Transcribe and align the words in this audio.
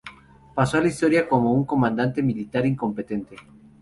Pasó 0.55 0.79
a 0.79 0.81
la 0.81 0.87
historia 0.87 1.29
como 1.29 1.53
un 1.53 1.63
comandante 1.63 2.23
militar 2.23 2.65
incompetente. 2.65 3.35